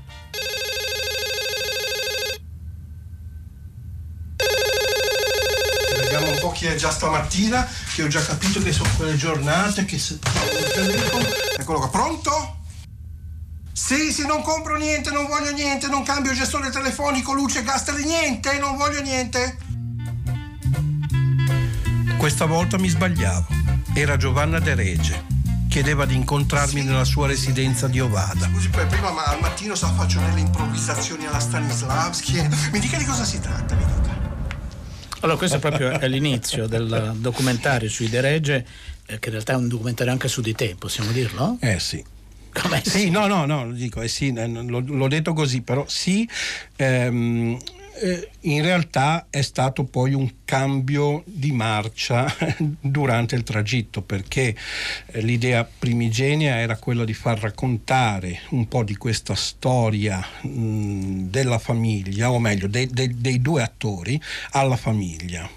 [6.65, 10.19] È già stamattina, che ho già capito che sono quelle giornate che se...
[11.59, 12.63] Eccolo qua, pronto?
[13.73, 18.59] Sì, sì, non compro niente, non voglio niente, non cambio gestore telefonico, luce, gas, niente,
[18.59, 19.59] non voglio niente.
[22.17, 23.47] Questa volta mi sbagliavo.
[23.95, 25.27] Era Giovanna De Rege.
[25.69, 28.49] Chiedeva di incontrarmi nella sua residenza di Ovada.
[28.51, 32.49] Scusi, poi prima ma al mattino sa faccio delle improvvisazioni alla Stanislavski.
[32.73, 34.04] Mi dica di cosa si tratta, mi dica.
[35.25, 38.67] Allora, questo è proprio è l'inizio del documentario sui De Regge,
[39.07, 41.57] eh, che in realtà è un documentario anche su di te, possiamo dirlo?
[41.63, 42.05] Eh sì.
[42.83, 46.29] Sì, no, no, no, dico, eh sì, l'ho, l'ho detto così, però sì,
[46.77, 47.57] ehm,
[47.97, 52.33] eh, in realtà è stato poi un cambio di marcia
[52.81, 54.55] durante il tragitto perché
[55.07, 61.59] eh, l'idea primigenia era quella di far raccontare un po' di questa storia mh, della
[61.59, 65.49] famiglia, o meglio dei, dei- dei due attori alla famiglia.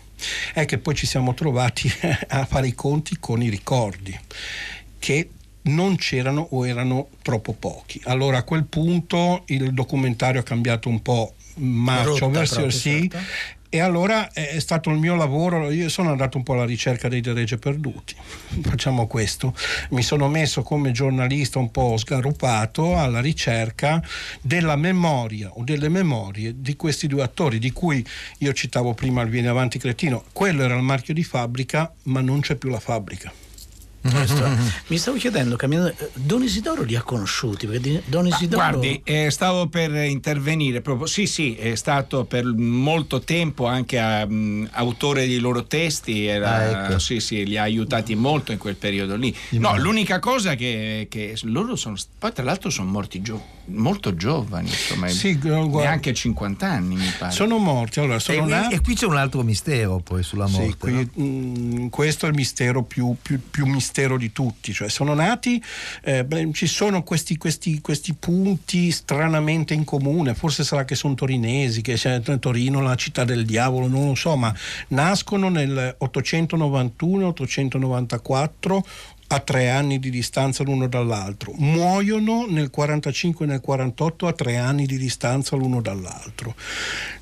[0.53, 1.91] È che poi ci siamo trovati
[2.29, 4.17] a fare i conti con i ricordi
[4.99, 5.29] che
[5.67, 8.01] non c'erano o erano troppo pochi.
[8.05, 13.09] Allora a quel punto il documentario ha cambiato un po' marcia, Rotta verso proprio, sì,
[13.09, 13.17] certo.
[13.69, 17.21] e allora è stato il mio lavoro, io sono andato un po' alla ricerca dei
[17.21, 18.15] Deregge perduti,
[18.61, 19.55] facciamo questo,
[19.89, 24.01] mi sono messo come giornalista un po' sgarrupato alla ricerca
[24.41, 28.05] della memoria o delle memorie di questi due attori, di cui
[28.39, 32.39] io citavo prima il Viene Avanti Cretino, quello era il marchio di fabbrica, ma non
[32.39, 33.31] c'è più la fabbrica.
[34.01, 34.47] Questo-
[34.87, 37.67] Mi stavo chiedendo, camminando, eh, Don Isidoro li ha conosciuti?
[37.67, 38.61] Perché Don Isidoro...
[38.69, 41.07] Guardi, eh, stavo per intervenire proprio.
[41.07, 46.25] Sì, sì, è stato per molto tempo anche a, mh, autore dei loro testi.
[46.25, 46.99] Era, Ah, ecco.
[46.99, 49.35] Sì, sì, li ha aiutati molto in quel periodo lì.
[49.51, 51.95] No, l'unica cosa che, che loro sono.
[52.17, 57.11] Poi, tra l'altro, sono morti gio- molto giovani, insomma, Sì, guarda- neanche 50 anni, mi
[57.17, 57.31] pare.
[57.31, 58.75] Sono morti, allora sono E, nati...
[58.75, 60.77] e qui c'è un altro mistero poi sulla Sì, morte.
[60.77, 61.23] qui, no?
[61.25, 65.61] mh, questo è il mistero più, più- più mistero di tutti, cioè sono nati,
[66.03, 71.13] eh, beh, ci sono questi, questi- questi punti stranamente in comune, forse sarà che sono
[71.13, 74.53] torinesi, che c'è Torino la città del diavolo, non lo so, ma
[74.89, 78.83] nascono nel 891-894
[79.29, 84.57] a tre anni di distanza l'uno dall'altro, muoiono nel 45 e nel 48 a tre
[84.57, 86.55] anni di distanza l'uno dall'altro.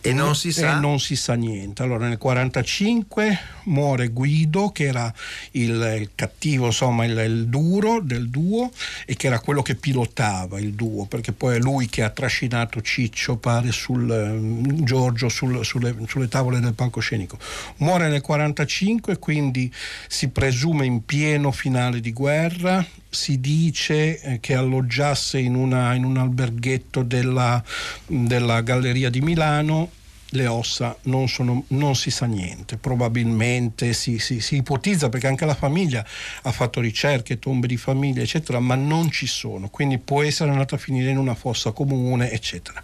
[0.01, 0.77] E non si sa?
[0.79, 1.81] Non si sa niente.
[1.81, 5.11] Allora nel 45 muore Guido che era
[5.51, 8.71] il cattivo, insomma il, il duro del duo
[9.05, 12.81] e che era quello che pilotava il duo, perché poi è lui che ha trascinato
[12.81, 17.39] Ciccio, pare, sul ehm, Giorgio sul- sulle, sulle tavole del palcoscenico.
[17.77, 19.73] Muore nel 45, quindi
[20.07, 22.85] si presume in pieno finale di guerra.
[23.09, 27.63] Si dice eh, che alloggiasse in, una- in un alberghetto della,
[28.05, 29.91] della Galleria di Milano
[30.29, 35.45] le ossa non, sono, non si sa niente, probabilmente si, si- si ipotizza perché anche
[35.45, 36.05] la famiglia
[36.41, 40.75] ha fatto ricerche, tombe di famiglia, eccetera, ma non ci sono, quindi può essere andata
[40.75, 42.81] a finire in una fossa comune, eccetera.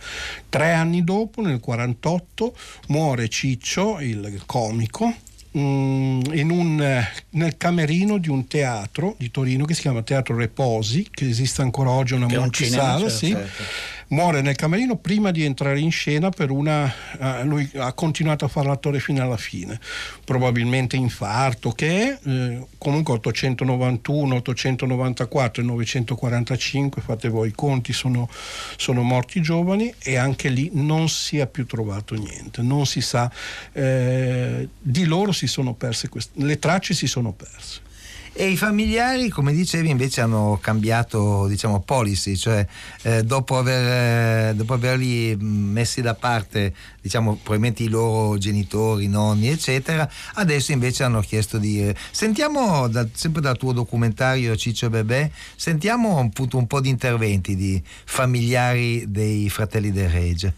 [0.48, 2.56] Tre anni dopo, nel 48,
[2.88, 5.14] muore Ciccio, il comico,
[5.54, 11.28] un, eh, nel camerino di un teatro di Torino che si chiama Teatro Reposi, che
[11.28, 13.30] esiste ancora oggi, una multisala, certo, sì.
[13.30, 13.64] certo.
[14.12, 18.48] Muore nel camerino prima di entrare in scena per una eh, lui ha continuato a
[18.48, 19.80] fare l'attore fino alla fine.
[20.24, 28.30] Probabilmente infarto che è eh, comunque 891 894 e 945 fate voi i conti sono,
[28.78, 32.62] sono morti giovani e anche lì non si è più trovato niente.
[32.62, 33.32] Non si sa
[33.74, 37.90] eh, di loro si sono perse queste, le tracce si sono perse
[38.34, 42.66] E i familiari, come dicevi, invece hanno cambiato diciamo, policy, cioè
[43.02, 49.50] eh, dopo, aver, eh, dopo averli messi da parte diciamo, probabilmente i loro genitori, nonni,
[49.50, 51.94] eccetera, adesso invece hanno chiesto di...
[52.12, 57.84] sentiamo, da- sempre dal tuo documentario Ciccio Bebè, sentiamo appunto un po' di interventi di
[57.84, 60.54] familiari dei fratelli del Regge.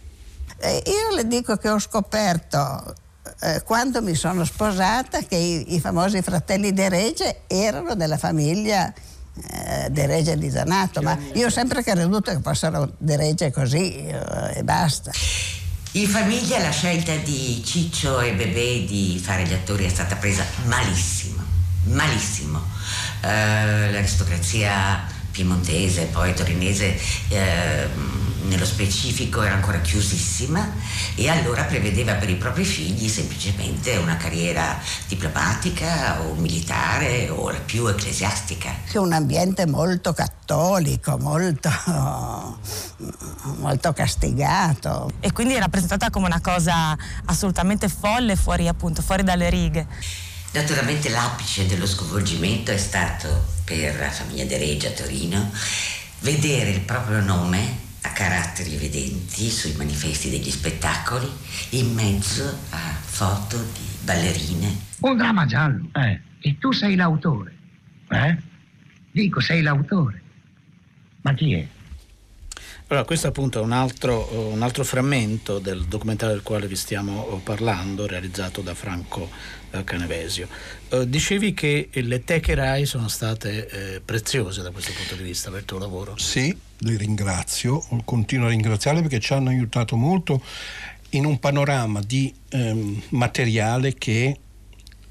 [0.59, 2.93] Eh, io le dico che ho scoperto
[3.41, 8.91] eh, quando mi sono sposata che i, i famosi fratelli De Regge erano della famiglia
[8.91, 14.05] eh, De Regge di Zanato, ma io ho sempre creduto che fossero De Regge così
[14.05, 15.11] eh, e basta.
[15.95, 20.43] In famiglia la scelta di Ciccio e Bebè di fare gli attori è stata presa
[20.65, 21.43] malissimo,
[21.83, 22.59] malissimo.
[23.21, 26.95] Eh, l'aristocrazia piemontese, poi torinese,
[27.29, 27.87] eh,
[28.43, 30.71] nello specifico era ancora chiusissima
[31.15, 37.59] e allora prevedeva per i propri figli semplicemente una carriera diplomatica o militare o la
[37.59, 38.69] più ecclesiastica.
[38.85, 41.69] Che è un ambiente molto cattolico, molto,
[43.57, 45.11] molto castigato.
[45.19, 49.87] E quindi era presentata come una cosa assolutamente folle, fuori appunto, fuori dalle righe.
[50.53, 55.51] Naturalmente l'apice dello sconvolgimento è stato per la famiglia De Reggia a Torino
[56.19, 61.27] vedere il proprio nome a caratteri evidenti sui manifesti degli spettacoli
[61.71, 64.77] in mezzo a foto di ballerine.
[64.99, 65.89] Un dramma giallo.
[66.39, 67.55] E tu sei l'autore.
[68.09, 68.37] Eh?
[69.11, 70.21] Dico, sei l'autore.
[71.21, 71.67] Ma chi è?
[72.93, 77.27] Allora, questo appunto è un altro, un altro frammento del documentario del quale vi stiamo
[77.27, 79.31] eh, parlando, realizzato da Franco
[79.71, 80.47] eh, Canevesio.
[80.89, 85.61] Eh, dicevi che le teche RAI sono state preziose da questo punto di vista per
[85.61, 86.19] il tuo lavoro.
[86.19, 90.39] Sì, li ringrazio, continuo a ringraziarli perché ci hanno aiutato molto
[91.11, 94.37] in un panorama di ehm, materiale che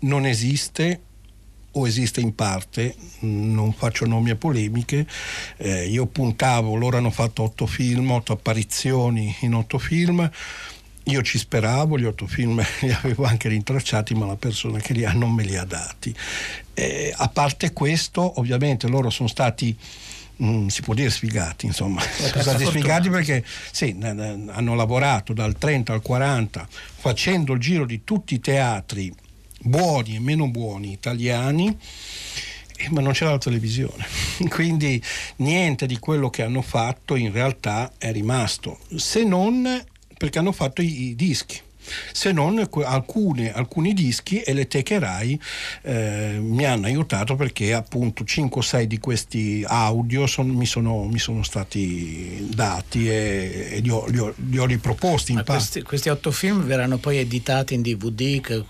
[0.02, 1.00] non esiste
[1.72, 5.06] o esiste in parte, mh, non faccio nomi a polemiche,
[5.58, 10.28] eh, io puntavo, loro hanno fatto otto film, otto apparizioni in otto film,
[11.04, 15.04] io ci speravo, gli otto film li avevo anche rintracciati, ma la persona che li
[15.04, 16.14] ha non me li ha dati.
[16.74, 19.76] Eh, a parte questo, ovviamente loro sono stati
[20.42, 25.92] mm, si può dire sfigati, insomma, sono stati sfigati perché sì, hanno lavorato dal 30
[25.92, 29.12] al 40 facendo il giro di tutti i teatri
[29.62, 31.76] buoni e meno buoni italiani
[32.76, 34.04] eh, ma non c'era la televisione
[34.50, 35.02] quindi
[35.36, 39.84] niente di quello che hanno fatto in realtà è rimasto se non
[40.16, 41.60] perché hanno fatto i, i dischi
[42.12, 45.38] se non alcune- alcuni dischi e le teche Rai
[45.82, 51.04] eh, mi hanno aiutato perché appunto 5 o 6 di questi audio son- mi, sono,
[51.06, 55.52] mi sono stati dati e, e li, ho, li ho- li ho riproposti in parte.
[55.54, 58.40] questi, questi otto film verranno poi editati in DVD?
[58.40, 58.64] Che,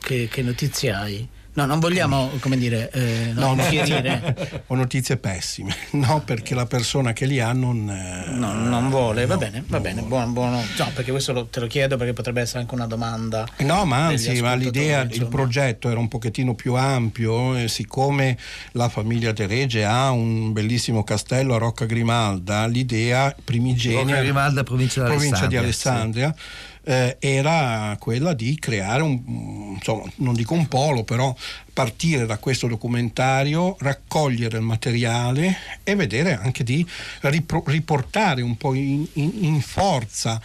[0.00, 1.28] che- che notizie hai?
[1.50, 4.62] No, non vogliamo, come dire, eh, No, no, no, infierire.
[4.68, 9.26] ho notizie pessime, no, perché la persona che li ha non, eh, No, non vuole,
[9.26, 10.62] va bene, va bene, buono, buono.
[10.76, 13.44] No, perché questo lo- te lo chiedo perché potrebbe essere anche una domanda.
[13.56, 15.28] No, ma anzi, ma l'idea, il insomma.
[15.30, 18.38] progetto era un pochettino più ampio e siccome
[18.72, 24.62] la famiglia De Rege ha un bellissimo castello a Rocca Grimalda, l'idea primigenia Rocca Grimalda,
[24.62, 26.34] provincia di provincia di Alessandria, Alessandria,
[26.88, 31.34] eh, era quella di creare un, insomma, non dico un polo, però
[31.70, 36.84] partire da questo documentario, raccogliere il materiale e vedere anche di
[37.20, 40.40] riportare un po' in, in- in forza.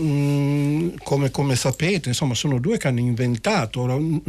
[0.00, 4.20] Mm, come, come sapete, insomma, sono due che hanno inventato,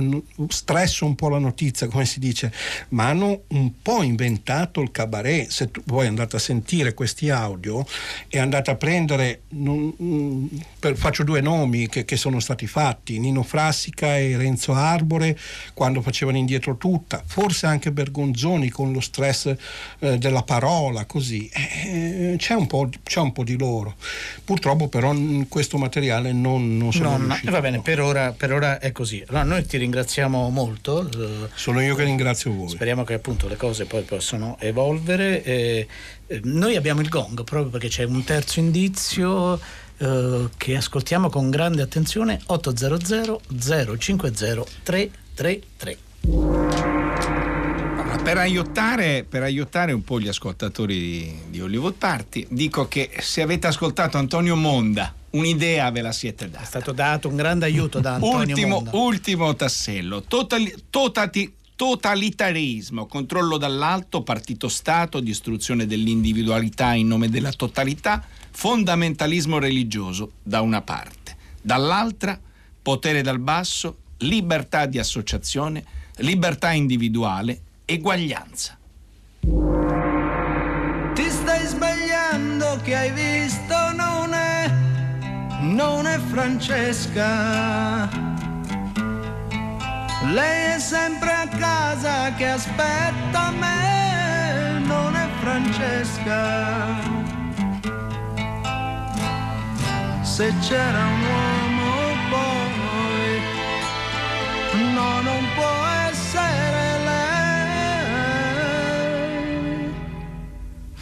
[0.48, 2.52] stresso un po' la notizia, come si dice,
[2.90, 5.50] ma hanno un po' inventato il cabaret.
[5.50, 7.86] Se tu, voi andate a sentire questi audio
[8.28, 10.46] e andate a prendere, non- mm,
[10.80, 15.38] per- faccio due nomi che, che sono stati fatti, Nino Frassica e Renzo Arbore,
[15.74, 19.56] quando facevano indietro tutta, forse anche Bergonzoni con lo stress
[20.00, 21.50] eh, della parola, così.
[21.54, 23.96] Eh, c'è, un po', c'è un po' di loro.
[24.44, 28.78] Purtroppo però mm, questo materiale non, non sono No, va bene, per ora, per ora
[28.78, 29.24] è così.
[29.28, 31.10] Allora, noi ti ringraziamo molto.
[31.10, 32.70] eh, Sono io che ringrazio voi.
[32.70, 35.44] Speriamo che appunto le cose poi possano evolvere.
[35.44, 35.88] eh,
[36.44, 39.60] noi abbiamo il gong proprio perché c'è un terzo indizio
[39.98, 43.42] eh, che ascoltiamo con grande attenzione 800
[43.98, 47.07] 050 333.
[48.28, 53.42] Per aiutare, per aiutare un po' gli ascoltatori di, di Hollywood Party, dico che se
[53.42, 56.62] avete ascoltato Antonio Monda, un'idea ve la siete data.
[56.62, 58.92] È stato dato un grande aiuto da Antonio ultimo, Monda.
[58.98, 60.24] ultimo tassello.
[60.24, 70.32] Totali- totati- totalitarismo, controllo dall'alto, partito Stato, distruzione dell'individualità in nome della totalità, fondamentalismo religioso
[70.44, 72.38] da una parte, dall'altra
[72.82, 75.82] potere dal basso, libertà di associazione,
[76.18, 78.78] libertà individuale, eguaglianza.
[81.14, 84.70] Ti stai sbagliando che hai visto non è,
[85.62, 88.10] non è Francesca.
[90.26, 97.00] Lei è sempre a casa che aspetta me, non è Francesca.
[100.24, 101.57] Se c'era un uomo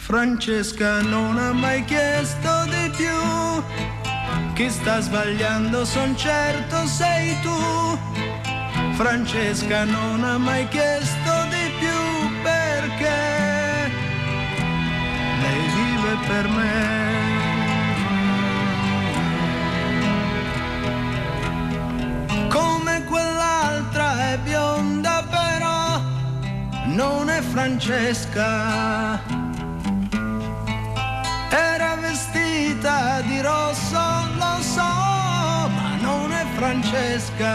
[0.06, 3.10] Francesca non ha mai chiesto di più.
[4.54, 7.98] Chi sta sbagliando son certo sei tu.
[8.94, 13.90] Francesca non ha mai chiesto di più perché
[15.42, 16.94] lei vive per me.
[22.48, 26.00] Come quell'altra è bionda però
[26.94, 29.35] non è Francesca.
[36.86, 37.54] Francesca.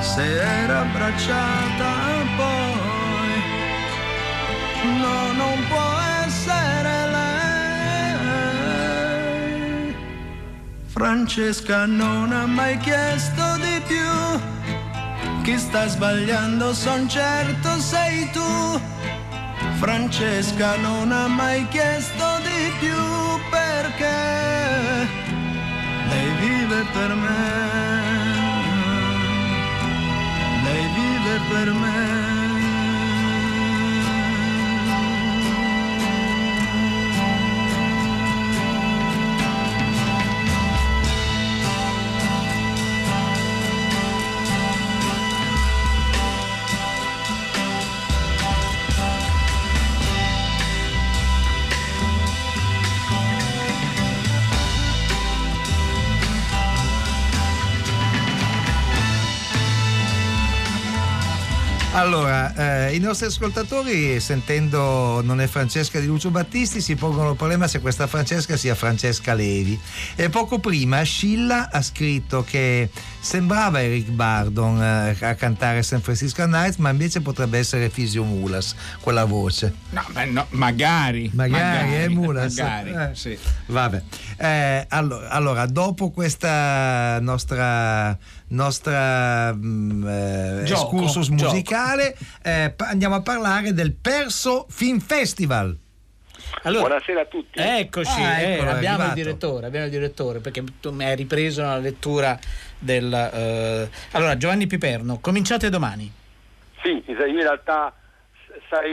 [0.00, 1.92] Se era abbracciata
[2.36, 3.42] poi,
[4.98, 5.92] no, non può
[6.24, 8.34] essere lei.
[10.86, 14.40] Francesca non ha mai chiesto di più.
[15.42, 18.80] Chi sta sbagliando, son certo sei tu.
[19.80, 23.11] Francesca non ha mai chiesto di più.
[26.82, 27.28] Vive per me.
[30.64, 32.11] Lei vive per me.
[62.02, 67.36] Allora, eh, i nostri ascoltatori, sentendo Non è Francesca di Lucio Battisti, si pongono il
[67.36, 69.78] problema se questa Francesca sia Francesca Levi.
[70.16, 72.90] E poco prima Scilla ha scritto che
[73.20, 78.74] sembrava Eric Bardon eh, a cantare San Francisco Nights, ma invece potrebbe essere Fisio Mulas,
[79.00, 79.72] quella voce.
[79.90, 81.30] No, beh, no, magari.
[81.32, 82.56] Magari, eh, Mulas.
[82.56, 83.14] Magari, Eh.
[83.14, 83.38] sì.
[83.66, 84.02] Vabbè.
[84.38, 88.16] Eh, allora, allora, dopo questa nostra
[88.48, 91.50] nostra mm, eh, Gioco, excursus gioco.
[91.50, 95.76] musicale eh, andiamo a parlare del Perso Film Festival
[96.62, 97.58] Buonasera a tutti.
[97.58, 101.16] Eccoci, Ah, eh, eccolo, è abbiamo il direttore, abbiamo il direttore perché tu mi hai
[101.16, 102.38] ripreso la lettura
[102.78, 103.12] del...
[103.12, 106.12] eh, Allora, Giovanni Piperno, cominciate domani.
[106.82, 107.92] Sì, io in realtà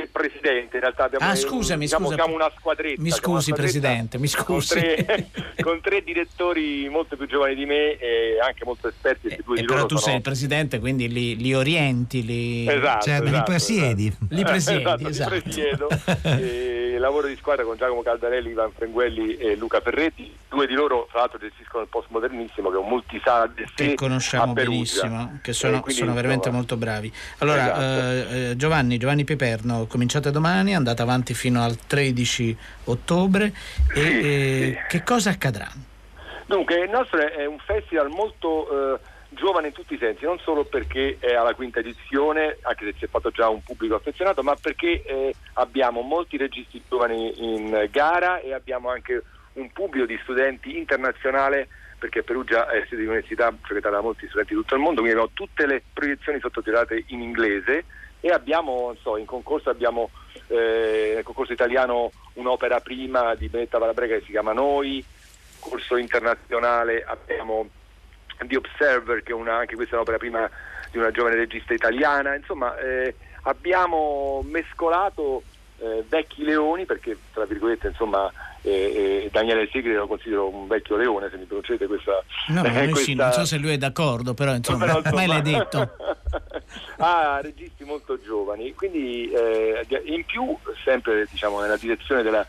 [0.01, 2.16] il presidente, in realtà abbiamo Ah, scusami, diciamo, scusa.
[2.18, 3.01] siamo una squadretta.
[3.01, 4.80] Mi scusi, squadretta presidente, mi Con scusi.
[4.80, 5.30] tre,
[5.62, 9.76] con tre direttori molto più giovani di me e anche molto esperti, Eh, di però
[9.76, 9.99] loro tu sono...
[10.07, 12.68] sei il presidente, quindi li, li orienti, li...
[12.68, 15.34] Esatto, cioè li esatto, presiedi Li presiedi, esatto, esatto.
[15.36, 15.88] li presiedo.
[16.91, 20.36] E lavoro di squadra con Giacomo Caldarelli, Ivan Frenguelli e Luca Ferretti.
[20.49, 24.53] Due di loro, tra l'altro, gestiscono il postmodernissimo, che è un multisala sé che conosciamo
[24.53, 27.12] benissimo, che sono, E sono veramente molto bravi.
[27.38, 28.34] Allora, Esatto.
[28.34, 33.52] eh, eh, Giovanni, Giovanni Piperno, cominciate domani, andate avanti fino al 13 ottobre.
[33.95, 35.68] E eh, che cosa accadrà?
[36.45, 40.38] Dunque, il nostro è- è un festival molto eh, giovane in tutti i sensi, non
[40.39, 44.43] solo perché è alla quinta edizione, anche se si è fatto già un pubblico affezionato,
[44.43, 49.24] ma perché eh, abbiamo molti registi giovani in gara e abbiamo anche
[49.54, 54.54] un pubblico di studenti internazionale perché Perugia è sede di università frequentata da molti studenti
[54.54, 57.86] di tutto il mondo, quindi abbiamo tutte le proiezioni sottotitolate in inglese
[58.22, 60.10] e abbiamo, so, in concorso abbiamo
[60.48, 65.04] eh, nel concorso italiano un'opera prima di Benetta Valabrega che si chiama Noi,
[65.60, 67.68] corso internazionale abbiamo
[68.46, 70.50] The Observer che è una, anche questa è un'opera prima
[70.92, 75.44] di una giovane regista italiana, insomma eh, abbiamo mescolato
[75.80, 80.98] eh, vecchi leoni perché tra virgolette insomma eh, eh, Daniele Segre lo considero un vecchio
[80.98, 83.78] leone se mi concedete questa, No, eh, noi sì, questa- non so se lui è
[83.78, 85.92] d'accordo, però insomma, Però, insomma- maledetto.
[86.98, 92.46] ah, registi molto giovani, quindi eh, in più, sempre diciamo, nella direzione della-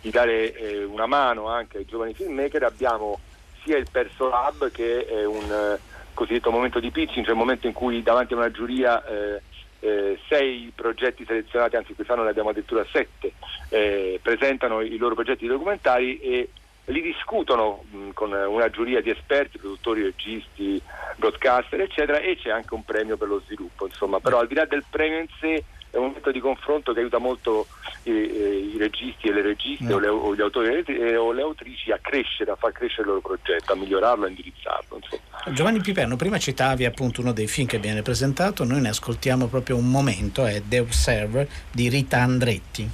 [0.00, 3.18] di dare eh, una mano anche ai giovani filmmaker, abbiamo
[3.62, 5.78] sia il Perso Lab che è un eh,
[6.14, 9.42] cosiddetto momento di pitching, cioè il momento in cui davanti a una giuria eh,
[9.80, 13.32] eh, sei progetti selezionati, anzi quest'anno ne abbiamo addirittura sette,
[13.68, 16.48] eh, presentano i loro progetti documentari e
[16.86, 20.80] li discutono mh, con una giuria di esperti, produttori, registi,
[21.16, 23.86] broadcaster, eccetera, e c'è anche un premio per lo sviluppo.
[23.86, 27.00] Insomma, però al di là del premio in sé è un momento di confronto che
[27.00, 27.66] aiuta molto
[28.04, 31.32] i, i registi e le registe o, le- o gli autori e le- e- o
[31.32, 34.96] le autrici a crescere, a far crescere il loro progetto, a migliorarlo, a indirizzarlo.
[35.02, 35.52] Insomma.
[35.52, 39.76] Giovanni Piperno, prima citavi appunto uno dei film che viene presentato, noi ne ascoltiamo proprio
[39.76, 42.88] un momento, è The Observer di Rita Andretti.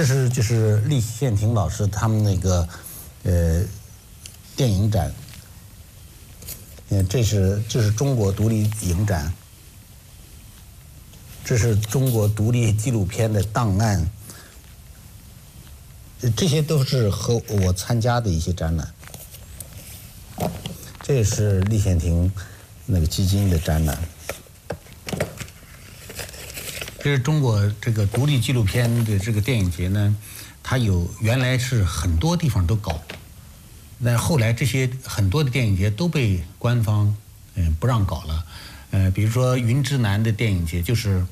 [0.00, 2.66] 这是就是厉宪庭老师他们那个
[3.22, 3.62] 呃
[4.56, 5.12] 电影展，
[6.88, 9.30] 呃，这是这是中国独立影展，
[11.44, 14.10] 这是中国独立纪录片的档案，
[16.34, 18.94] 这些都是和我参加的一些展览。
[21.02, 22.32] 这是立宪庭
[22.86, 23.98] 那个基金的展览。
[27.02, 30.14] 这是中国这个独立纪录片的这个电影节呢，
[30.62, 33.00] 它有原来是很多地方都搞，
[33.98, 37.16] 那后来这些很多的电影节都被官方
[37.56, 38.46] 嗯、不让搞了，
[38.90, 41.26] 呃，比如说云之南的电影节，就是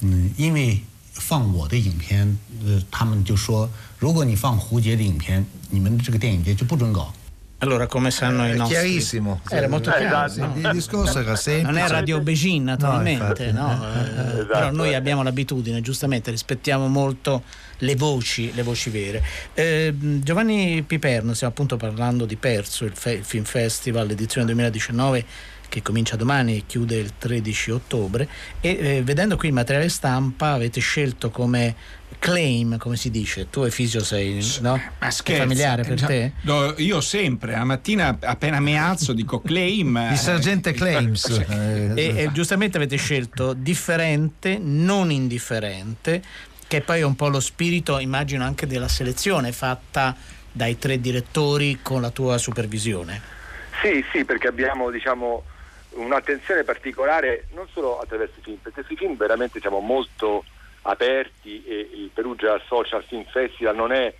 [0.00, 0.80] 嗯，因为
[1.12, 7.14] 放我的影片，呃，他们就说，如果你放胡杰的影片，你们这个电影节就不准搞。
[7.62, 8.74] Allora, come sanno i È nostri...
[8.76, 9.40] chiarissimo.
[9.50, 10.26] Era molto Eh, chiaro.
[10.26, 10.46] esatto.
[10.46, 10.66] no?
[10.68, 11.70] Il discorso era semplice.
[11.70, 13.84] Non è Radio Begin, naturalmente, No, no.
[13.94, 13.98] Eh,
[14.40, 14.94] Esatto, però noi eh.
[14.94, 17.42] abbiamo l'abitudine, giustamente, rispettiamo molto
[17.78, 19.22] le voci, le voci vere.
[19.54, 25.24] Eh, Giovanni Piperno, stiamo appunto parlando di Perso, il, fe- il Film Festival, edizione 2019
[25.70, 28.28] che comincia domani e chiude il 13 ottobre
[28.60, 31.74] e eh, vedendo qui il materiale stampa avete scelto come
[32.18, 34.78] claim, come si dice, tu Efisio sei no?
[34.98, 36.32] Ma È familiare per eh, te?
[36.42, 40.08] no, io sempre, a mattina appena mi alzo dico claim.
[40.10, 41.28] Il sergente Claims.
[41.48, 46.22] Eh, E, e giustamente avete scelto differente, non indifferente,
[46.66, 50.14] che poi è un po' lo spirito, immagino, anche della selezione fatta
[50.52, 53.38] dai tre direttori con la tua supervisione.
[53.82, 55.44] Sì, sì, perché abbiamo diciamo,
[55.90, 60.44] un'attenzione particolare non solo attraverso i film, perché sui film veramente siamo molto
[60.82, 64.12] aperti e il Perugia Social Film Festival non è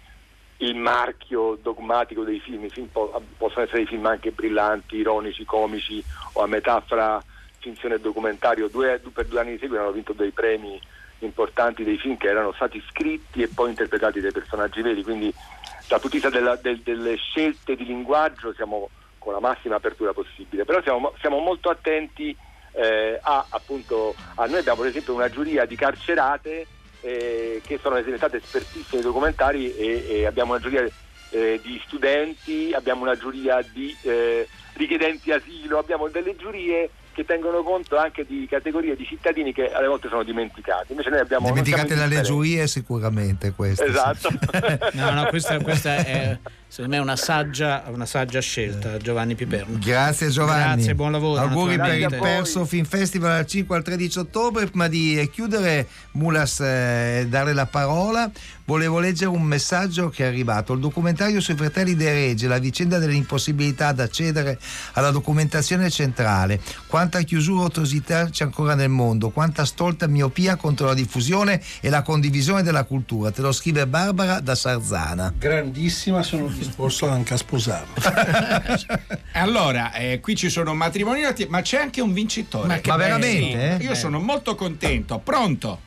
[0.59, 6.05] il marchio dogmatico dei film, i film po- possono essere film anche brillanti, ironici, comici
[6.35, 7.23] o a metà fra
[7.61, 8.69] finzione e documentario.
[8.69, 10.79] Due, per due anni di seguito hanno vinto dei premi
[11.21, 15.33] importanti dei film che erano stati scritti e poi interpretati dai personaggi veri, quindi
[15.89, 18.91] dal punto di vista della- del- delle scelte di linguaggio siamo
[19.21, 22.37] con la massima apertura possibile, però siamo, siamo molto attenti
[22.73, 26.67] eh, a appunto a noi abbiamo per esempio una giuria di carcerate
[27.03, 30.87] eh, che sono diventate espertissime di documentari e, e abbiamo una giuria
[31.31, 37.63] eh, di studenti, abbiamo una giuria di eh, richiedenti asilo, abbiamo delle giurie che tengono
[37.63, 40.93] conto anche di categorie di cittadini che alle volte sono dimenticati.
[40.93, 43.85] Invece noi abbiamo Dimenticate dalle giurie sicuramente questo.
[43.85, 43.91] sì.
[43.91, 44.29] Esatto.
[44.93, 46.39] No, no, questa, questa è
[46.71, 49.77] secondo me una saggia, una saggia scelta, Giovanni Piperno.
[49.81, 50.75] Grazie Giovanni.
[50.77, 51.41] Grazie, buon lavoro.
[51.41, 52.17] Auguri per il.
[52.21, 54.67] Perso Film Festival dal 5 al 13 ottobre.
[54.67, 58.31] Prima di chiudere, Mulas, eh, dare la parola,
[58.67, 60.73] volevo leggere un messaggio che è arrivato.
[60.73, 64.57] Il documentario sui fratelli De Rege, la vicenda dell'impossibilità ad accedere
[64.93, 66.61] alla documentazione centrale.
[66.87, 71.91] Quanta chiusura e ottusità c'è ancora nel mondo, quanta stolta miopia contro la diffusione e
[71.91, 73.33] la condivisione della cultura.
[73.33, 75.35] Te lo scrive Barbara da Sarzana.
[75.37, 77.95] Grandissima, sono disposto anche a sposarlo.
[79.33, 82.67] Allora, eh, qui ci sono matrimoniati, ma c'è anche un vincitore.
[82.67, 83.85] Ma Ma veramente, eh?
[83.85, 85.19] Io sono molto contento.
[85.19, 85.81] Pronto?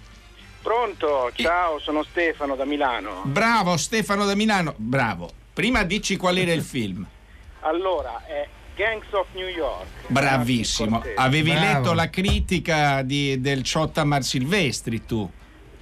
[0.61, 3.21] Pronto, ciao, sono Stefano da Milano.
[3.25, 4.73] Bravo Stefano da Milano.
[4.77, 5.29] Bravo.
[5.53, 7.05] Prima dici qual era il film.
[7.61, 9.85] Allora, è Gangs of New York.
[10.07, 11.03] Bravissimo.
[11.15, 11.65] Avevi Bravo.
[11.65, 15.29] letto la critica di- del Ciotta Mar Silvestri tu.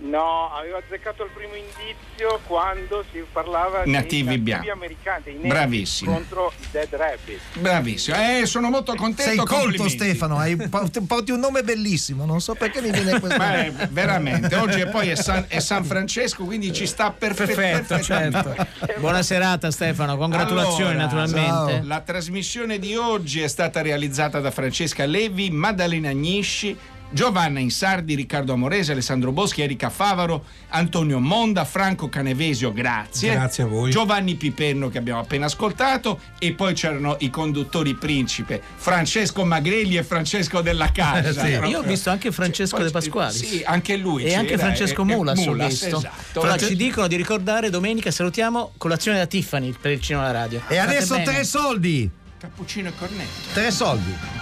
[0.02, 4.70] No, avevo azzeccato il primo indizio quando si parlava Nativi dei bianchi.
[4.70, 6.14] americani, Bravissimo.
[6.14, 7.40] contro i Dead Rabbit.
[7.60, 8.18] Bravissimo.
[8.18, 9.46] Eh, sono molto contento.
[9.46, 9.90] Sei colto.
[9.90, 13.42] Stefano, hai, porti un nome bellissimo, non so perché mi viene questo.
[13.42, 17.54] È veramente, oggi e poi è San, è San Francesco, quindi ci sta perfetto.
[17.56, 18.56] Perfetto, certo.
[18.98, 21.88] Buona serata Stefano, congratulazioni Allora, naturalmente.
[21.88, 26.76] La trasmissione di oggi è stata realizzata da Francesca Levi, Maddalena Agnisci,
[27.14, 33.34] Giovanna Insardi, Riccardo Amorese, Alessandro Boschi, Erika Favaro, Antonio Monda, Franco Canevesio, grazie.
[33.34, 33.92] Grazie a voi.
[33.92, 40.04] Giovanni Piperno che abbiamo appena ascoltato e poi c'erano i conduttori principe, Francesco Magrelli e
[40.04, 41.32] Francesco della Casa.
[41.34, 41.50] Sì.
[41.52, 41.70] Proprio.
[41.70, 43.34] Io ho visto anche Francesco Poi- De Pasquali.
[43.36, 44.24] Sì, anche lui.
[44.24, 45.98] E c'era, anche Francesco Mulas, ho visto.
[45.98, 46.42] esatto.
[46.42, 50.60] Allora, ci dicono di ricordare domenica salutiamo colazione da Tiffany per il cinema alla radio.
[50.60, 51.26] E State adesso bene.
[51.26, 52.10] tre soldi.
[52.40, 53.52] Cappuccino e cornetto.
[53.54, 54.41] Tre soldi.